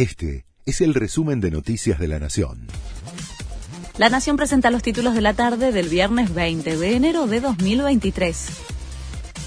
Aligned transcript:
Este 0.00 0.46
es 0.64 0.80
el 0.80 0.94
resumen 0.94 1.42
de 1.42 1.50
Noticias 1.50 1.98
de 1.98 2.08
la 2.08 2.18
Nación. 2.18 2.68
La 3.98 4.08
Nación 4.08 4.38
presenta 4.38 4.70
los 4.70 4.82
títulos 4.82 5.14
de 5.14 5.20
la 5.20 5.34
tarde 5.34 5.72
del 5.72 5.90
viernes 5.90 6.32
20 6.32 6.78
de 6.78 6.96
enero 6.96 7.26
de 7.26 7.40
2023. 7.42 8.46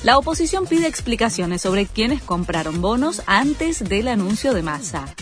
La 0.04 0.20
oposición 0.20 0.68
pide 0.68 0.86
explicaciones 0.86 1.64
sobre 1.64 1.88
quiénes 1.88 2.22
compraron 2.22 2.82
bonos 2.82 3.24
antes 3.26 3.84
del 3.84 4.08
anuncio 4.08 4.54
de 4.54 4.62
masa 4.62 5.16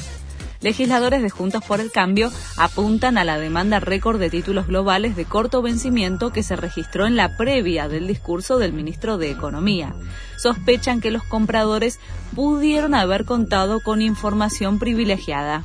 legisladores 0.62 1.22
de 1.22 1.30
Juntos 1.30 1.64
por 1.68 1.80
el 1.80 1.92
Cambio 1.92 2.32
apuntan 2.58 3.18
a 3.18 3.24
la 3.24 3.38
demanda 3.38 3.80
récord 3.80 4.20
de 4.20 4.30
títulos 4.30 4.68
globales 4.68 5.16
de 5.16 5.26
corto 5.26 5.62
vencimiento 5.62 6.32
que 6.32 6.44
se 6.44 6.56
registró 6.56 7.06
en 7.06 7.16
la 7.16 7.36
previa 7.36 7.88
del 7.88 8.08
discurso 8.08 8.58
del 8.58 8.74
ministro 8.74 9.18
de 9.18 9.32
Economía. 9.32 9.94
Sospechan 10.38 11.02
que 11.02 11.12
los 11.12 11.24
compradores 11.24 12.00
pudieron 12.36 12.94
haber 12.96 13.26
contado 13.26 13.82
con 13.82 14.02
información 14.02 14.80
privilegiada. 14.80 15.64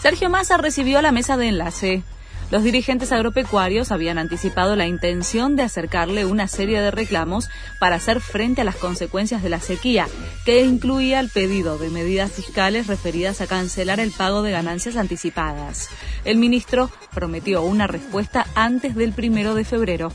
Sergio 0.00 0.30
Massa 0.30 0.56
recibió 0.56 1.02
la 1.02 1.12
mesa 1.12 1.36
de 1.36 1.48
enlace. 1.48 2.02
Los 2.50 2.64
dirigentes 2.64 3.12
agropecuarios 3.12 3.92
habían 3.92 4.18
anticipado 4.18 4.74
la 4.74 4.88
intención 4.88 5.54
de 5.54 5.62
acercarle 5.62 6.24
una 6.24 6.48
serie 6.48 6.80
de 6.80 6.90
reclamos 6.90 7.48
para 7.78 7.96
hacer 7.96 8.20
frente 8.20 8.62
a 8.62 8.64
las 8.64 8.74
consecuencias 8.74 9.40
de 9.42 9.50
la 9.50 9.60
sequía, 9.60 10.08
que 10.44 10.64
incluía 10.64 11.20
el 11.20 11.28
pedido 11.28 11.78
de 11.78 11.90
medidas 11.90 12.32
fiscales 12.32 12.88
referidas 12.88 13.40
a 13.40 13.46
cancelar 13.46 14.00
el 14.00 14.10
pago 14.10 14.42
de 14.42 14.50
ganancias 14.50 14.96
anticipadas. 14.96 15.90
El 16.24 16.38
ministro 16.38 16.90
prometió 17.14 17.62
una 17.62 17.86
respuesta 17.86 18.44
antes 18.56 18.96
del 18.96 19.12
primero 19.12 19.54
de 19.54 19.64
febrero. 19.64 20.12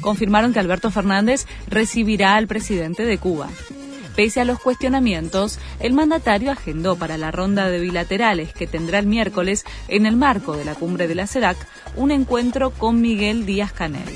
Confirmaron 0.00 0.54
que 0.54 0.60
Alberto 0.60 0.90
Fernández 0.90 1.46
recibirá 1.68 2.36
al 2.36 2.46
presidente 2.46 3.04
de 3.04 3.18
Cuba. 3.18 3.50
Pese 4.16 4.40
a 4.40 4.46
los 4.46 4.58
cuestionamientos, 4.58 5.58
el 5.78 5.92
mandatario 5.92 6.50
agendó 6.50 6.96
para 6.96 7.18
la 7.18 7.30
ronda 7.30 7.68
de 7.68 7.78
bilaterales 7.78 8.54
que 8.54 8.66
tendrá 8.66 8.98
el 8.98 9.06
miércoles 9.06 9.64
en 9.88 10.06
el 10.06 10.16
marco 10.16 10.56
de 10.56 10.64
la 10.64 10.74
cumbre 10.74 11.06
de 11.06 11.14
la 11.14 11.26
CELAC 11.26 11.58
un 11.96 12.10
encuentro 12.10 12.70
con 12.70 13.02
Miguel 13.02 13.44
Díaz 13.44 13.74
Canel. 13.74 14.08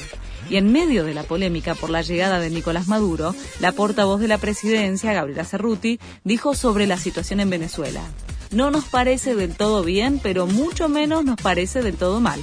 Y 0.48 0.56
en 0.56 0.72
medio 0.72 1.04
de 1.04 1.12
la 1.12 1.22
polémica 1.22 1.74
por 1.74 1.90
la 1.90 2.00
llegada 2.00 2.40
de 2.40 2.48
Nicolás 2.48 2.88
Maduro, 2.88 3.34
la 3.60 3.72
portavoz 3.72 4.20
de 4.20 4.28
la 4.28 4.38
presidencia, 4.38 5.12
Gabriela 5.12 5.44
Cerruti, 5.44 6.00
dijo 6.24 6.54
sobre 6.54 6.86
la 6.86 6.96
situación 6.96 7.40
en 7.40 7.50
Venezuela. 7.50 8.00
No 8.50 8.70
nos 8.70 8.86
parece 8.86 9.34
del 9.34 9.54
todo 9.54 9.84
bien, 9.84 10.18
pero 10.20 10.46
mucho 10.46 10.88
menos 10.88 11.26
nos 11.26 11.36
parece 11.36 11.82
del 11.82 11.96
todo 11.96 12.20
mal. 12.20 12.40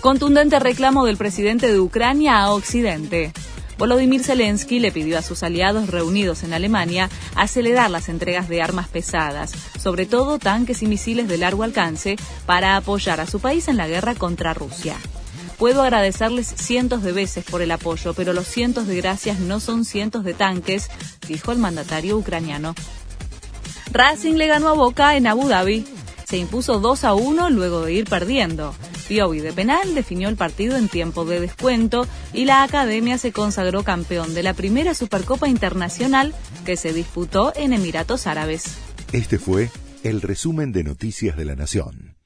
Contundente 0.00 0.60
reclamo 0.60 1.06
del 1.06 1.16
presidente 1.16 1.72
de 1.72 1.80
Ucrania 1.80 2.38
a 2.38 2.52
Occidente. 2.52 3.32
Volodymyr 3.78 4.24
Zelensky 4.24 4.80
le 4.80 4.90
pidió 4.90 5.16
a 5.18 5.22
sus 5.22 5.44
aliados 5.44 5.88
reunidos 5.88 6.42
en 6.42 6.52
Alemania 6.52 7.08
acelerar 7.36 7.90
las 7.90 8.08
entregas 8.08 8.48
de 8.48 8.60
armas 8.60 8.88
pesadas, 8.88 9.52
sobre 9.80 10.04
todo 10.04 10.40
tanques 10.40 10.82
y 10.82 10.86
misiles 10.86 11.28
de 11.28 11.38
largo 11.38 11.62
alcance, 11.62 12.16
para 12.44 12.76
apoyar 12.76 13.20
a 13.20 13.26
su 13.26 13.38
país 13.38 13.68
en 13.68 13.76
la 13.76 13.86
guerra 13.86 14.16
contra 14.16 14.52
Rusia. 14.52 14.96
Puedo 15.58 15.82
agradecerles 15.82 16.46
cientos 16.46 17.02
de 17.02 17.12
veces 17.12 17.44
por 17.44 17.62
el 17.62 17.70
apoyo, 17.70 18.14
pero 18.14 18.32
los 18.32 18.48
cientos 18.48 18.88
de 18.88 18.96
gracias 18.96 19.38
no 19.38 19.60
son 19.60 19.84
cientos 19.84 20.24
de 20.24 20.34
tanques, 20.34 20.90
dijo 21.28 21.52
el 21.52 21.58
mandatario 21.58 22.16
ucraniano. 22.16 22.74
Racing 23.92 24.34
le 24.34 24.48
ganó 24.48 24.68
a 24.68 24.74
Boca 24.74 25.16
en 25.16 25.26
Abu 25.26 25.48
Dhabi. 25.48 25.86
Se 26.28 26.36
impuso 26.36 26.78
2 26.78 27.04
a 27.04 27.14
1 27.14 27.50
luego 27.50 27.82
de 27.82 27.92
ir 27.92 28.04
perdiendo. 28.08 28.74
Piovi 29.08 29.40
de 29.40 29.52
penal 29.52 29.94
definió 29.94 30.28
el 30.28 30.36
partido 30.36 30.76
en 30.76 30.88
tiempo 30.88 31.24
de 31.24 31.40
descuento 31.40 32.06
y 32.34 32.44
la 32.44 32.62
academia 32.62 33.16
se 33.16 33.32
consagró 33.32 33.82
campeón 33.82 34.34
de 34.34 34.42
la 34.42 34.52
primera 34.52 34.94
Supercopa 34.94 35.48
Internacional 35.48 36.34
que 36.66 36.76
se 36.76 36.92
disputó 36.92 37.52
en 37.56 37.72
Emiratos 37.72 38.26
Árabes. 38.26 38.76
Este 39.12 39.38
fue 39.38 39.70
el 40.04 40.20
resumen 40.20 40.72
de 40.72 40.84
Noticias 40.84 41.36
de 41.36 41.46
la 41.46 41.56
Nación. 41.56 42.17